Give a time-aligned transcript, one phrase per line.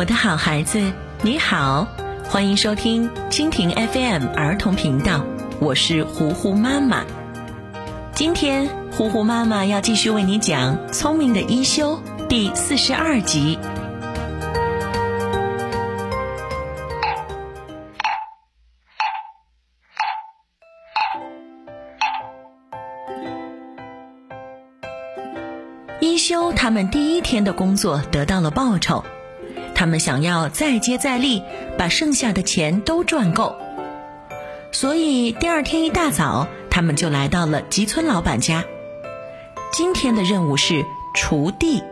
[0.00, 1.86] 我的好孩子，你好，
[2.24, 5.22] 欢迎收听蜻蜓 FM 儿童频道，
[5.58, 7.04] 我是糊糊妈妈。
[8.14, 13.58] 今天糊糊妈妈要继续为你讲《聪明的一休》第四十二集。
[26.00, 29.04] 一休他们第一天的工作得到了报酬。
[29.80, 31.42] 他们想要再接再厉，
[31.78, 33.56] 把剩下的钱都赚够。
[34.72, 38.66] 所以第二天一大早，他们就来到了吉村老板家。
[39.72, 40.84] 今天的任务是
[41.16, 41.82] 锄地，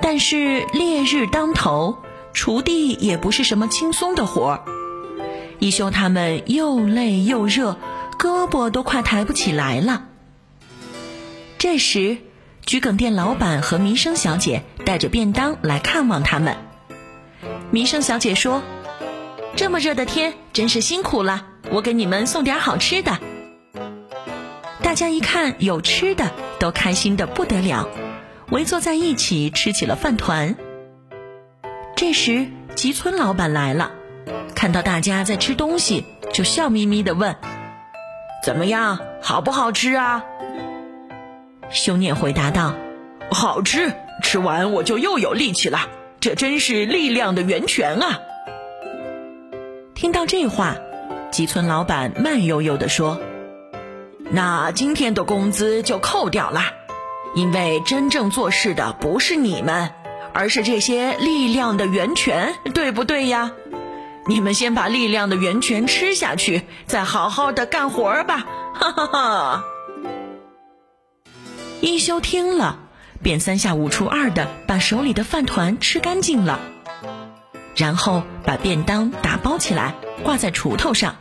[0.00, 1.98] 但是烈日当头，
[2.32, 4.64] 锄地也不是什么轻松的活儿。
[5.58, 7.76] 一休他们又累又热，
[8.18, 10.06] 胳膊都快抬不起来了。
[11.58, 12.16] 这时。
[12.68, 16.58] 桔梗店老板和弥生小姐带着便当来看望他们。
[17.70, 18.62] 弥生小姐说
[19.56, 23.18] ：“这么热的天，真是辛苦了，我给你们送点好吃的。”
[24.84, 26.30] 大家一看有吃的，
[26.60, 27.88] 都开心的不得了，
[28.50, 30.54] 围坐在一起吃起了饭团。
[31.96, 33.92] 这时吉村老板来了，
[34.54, 37.34] 看到大家在吃东西，就笑眯眯的问
[38.44, 40.22] ：“怎么样，好不好吃啊？”
[41.70, 42.74] 修念回答道
[43.30, 45.88] ：“好吃，吃完我就又有力气了。
[46.20, 48.18] 这真是力量的源泉啊！”
[49.94, 50.76] 听到这话，
[51.30, 53.20] 吉村老板慢悠悠地说
[54.30, 56.62] ：“那今天的工资就扣掉了，
[57.34, 59.90] 因为真正做事的不是你们，
[60.32, 63.52] 而是这些力量的源泉，对不对呀？
[64.26, 69.64] 你们先把力量的源泉吃下去，再好好的干活吧！”哈哈哈。
[71.80, 72.80] 一休听了，
[73.22, 76.58] 便三下五除二的把手里的饭团吃干净了，
[77.76, 79.94] 然后把便当打包起来
[80.24, 81.16] 挂在锄头上，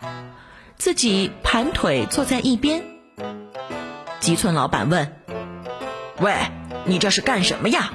[0.76, 2.84] 自己盘腿坐在一边。
[4.20, 5.14] 吉村老板问
[6.20, 6.34] ：“喂，
[6.86, 7.92] 你这是干什么呀？”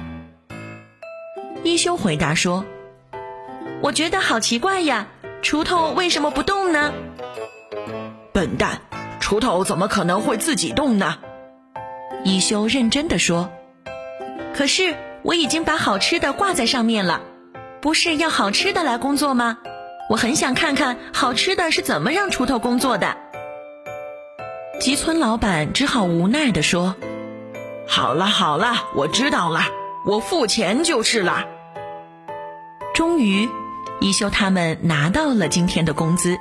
[1.63, 2.63] 一休回答说
[3.83, 5.07] ：“我觉得好奇怪呀，
[5.41, 6.93] 锄头为什么不动呢？”
[8.31, 8.81] 笨蛋，
[9.19, 11.17] 锄头怎么可能会自己动呢？
[12.23, 13.51] 一休认真的说
[14.55, 17.21] ：“可是我已经把好吃的挂在上面了，
[17.81, 19.57] 不是要好吃的来工作吗？
[20.09, 23.17] 我很想看看好吃的是怎么让锄头工作的。”
[24.79, 26.95] 吉村老板只好无奈的说
[27.87, 29.61] ：“好了好了，我知道了，
[30.05, 31.45] 我付钱就是了。”
[32.95, 33.49] 终于，
[33.99, 36.37] 一休他们拿到了今天的工资。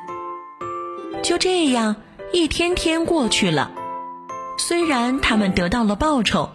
[1.22, 1.97] 就这样，
[2.32, 3.71] 一天天过去了。
[4.65, 6.50] 虽然他们得到了报酬，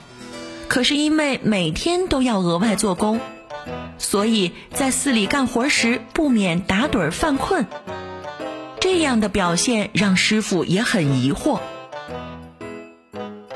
[0.69, 3.19] 可是因为每天都要额外做工，
[3.97, 7.67] 所以在寺里干活时不免打盹犯困。
[8.79, 11.59] 这样的表现让师傅也很疑惑。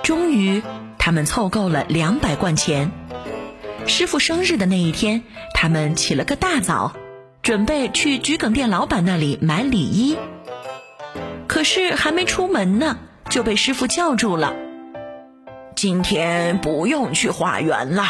[0.03, 0.61] 终于，
[0.97, 2.91] 他们凑够了两百贯钱。
[3.87, 5.23] 师傅生日的那一天，
[5.53, 6.91] 他们起了个大早，
[7.41, 10.17] 准备去桔梗店老板那里买礼衣。
[11.47, 12.97] 可是还没出门呢。
[13.31, 14.53] 就被师傅叫住了。
[15.73, 18.03] 今天不用去化缘了，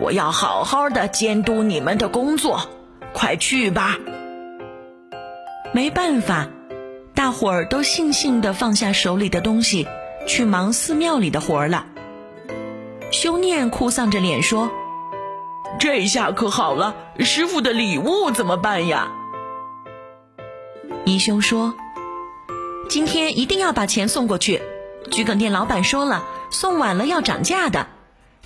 [0.00, 2.68] 我要好好的监督你们的工作，
[3.12, 3.98] 快去吧。
[5.72, 6.46] 没办法，
[7.14, 9.88] 大伙儿都悻悻的放下手里的东西，
[10.28, 11.86] 去忙寺庙里的活儿了。
[13.10, 14.70] 修念哭丧着脸说
[15.80, 19.08] ：“这下可好了，师傅的礼物怎么办呀？”
[21.04, 21.74] 一休说。
[22.88, 24.62] 今天一定要把钱送过去。
[25.10, 27.86] 桔梗店老板说了，送晚了要涨价的。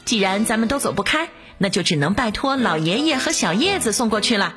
[0.04, 1.28] 既然咱们都走不开，
[1.58, 4.54] 那就只能拜托老爷爷和小叶子送过去了。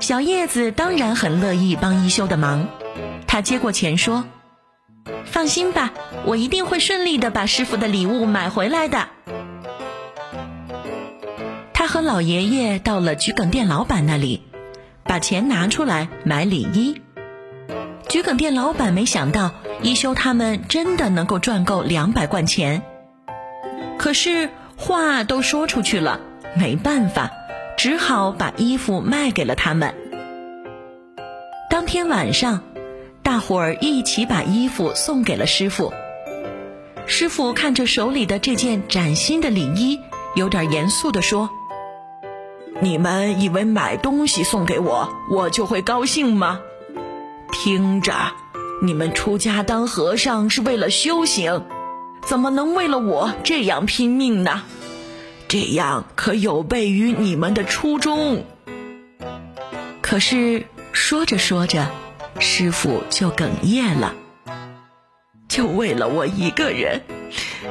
[0.00, 2.68] 小叶子当然很乐意帮一休的忙，
[3.26, 4.24] 他接过钱说
[5.24, 5.92] ：“放心吧，
[6.24, 9.08] 我一定会顺利的把师傅的礼物买回来的。”
[11.72, 14.42] 他和老爷爷到了桔梗店老板那里，
[15.04, 17.00] 把钱拿出来买礼衣。
[18.14, 19.50] 桔梗店老板没想到
[19.82, 22.80] 一休他们真的能够赚够两百贯钱，
[23.98, 26.20] 可是话都说出去了，
[26.56, 27.32] 没办法，
[27.76, 29.96] 只好把衣服卖给了他们。
[31.68, 32.62] 当天晚上，
[33.24, 35.92] 大伙儿一起把衣服送给了师傅。
[37.06, 39.98] 师傅看着手里的这件崭新的礼衣，
[40.36, 41.50] 有点严肃地说
[42.78, 46.60] ：“你们以为买东西送给我，我就会高兴吗？”
[47.54, 48.12] 听着，
[48.82, 51.64] 你们出家当和尚是为了修行，
[52.26, 54.64] 怎么能为了我这样拼命呢？
[55.46, 58.44] 这样可有悖于你们的初衷。
[60.02, 61.86] 可是说着说着，
[62.40, 64.14] 师傅就哽咽了。
[65.48, 67.02] 就为了我一个人，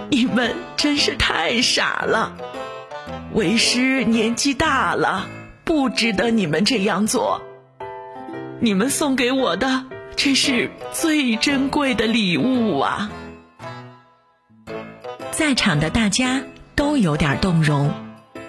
[0.10, 2.38] 你们真是太傻了。
[3.34, 5.28] 为师年纪大了，
[5.66, 7.42] 不值得你们这样做。
[8.64, 9.84] 你们送给我的，
[10.16, 13.12] 这是最珍贵的礼物啊！
[15.32, 16.42] 在场的大家
[16.74, 17.92] 都有点动容，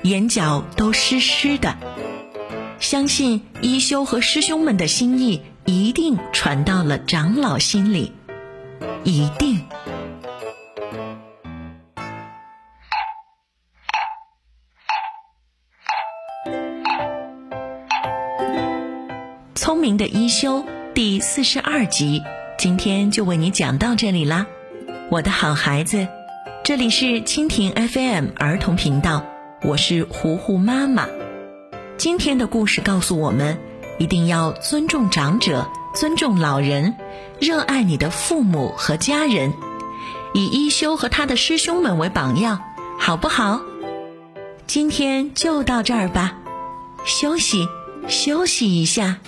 [0.02, 1.76] 眼角都湿湿的。
[2.78, 8.12] 相信一休和师兄们的心意一定传到了长老心里，
[9.02, 9.62] 一定。
[19.64, 20.62] 聪明的一休
[20.92, 22.22] 第四十二集，
[22.58, 24.44] 今天就为你讲到这里啦，
[25.10, 26.06] 我的好孩子。
[26.62, 29.24] 这里是蜻蜓 FM 儿童频道，
[29.62, 31.08] 我是糊糊妈妈。
[31.96, 33.56] 今天的故事告诉我们，
[33.96, 36.96] 一定要尊重长者，尊重老人，
[37.40, 39.54] 热爱你的父母和家人，
[40.34, 42.60] 以一休和他的师兄们为榜样，
[42.98, 43.62] 好不好？
[44.66, 46.36] 今天就到这儿吧，
[47.06, 47.66] 休息
[48.08, 49.20] 休息一下。